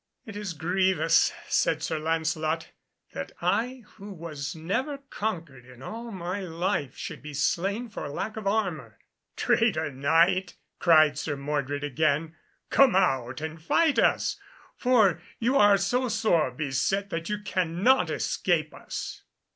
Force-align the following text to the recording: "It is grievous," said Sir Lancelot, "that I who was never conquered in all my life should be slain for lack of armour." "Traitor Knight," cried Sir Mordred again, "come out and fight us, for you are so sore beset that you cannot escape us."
"It 0.25 0.35
is 0.35 0.53
grievous," 0.53 1.31
said 1.47 1.83
Sir 1.83 1.99
Lancelot, 1.99 2.71
"that 3.13 3.33
I 3.39 3.83
who 3.97 4.11
was 4.11 4.55
never 4.55 4.97
conquered 4.97 5.63
in 5.63 5.83
all 5.83 6.09
my 6.09 6.39
life 6.39 6.97
should 6.97 7.21
be 7.21 7.35
slain 7.35 7.87
for 7.87 8.09
lack 8.09 8.35
of 8.35 8.47
armour." 8.47 8.97
"Traitor 9.37 9.91
Knight," 9.91 10.55
cried 10.79 11.19
Sir 11.19 11.35
Mordred 11.37 11.83
again, 11.83 12.35
"come 12.71 12.95
out 12.95 13.41
and 13.41 13.61
fight 13.61 13.99
us, 13.99 14.39
for 14.75 15.21
you 15.37 15.55
are 15.55 15.77
so 15.77 16.09
sore 16.09 16.49
beset 16.49 17.11
that 17.11 17.29
you 17.29 17.37
cannot 17.37 18.09
escape 18.09 18.73
us." 18.73 19.21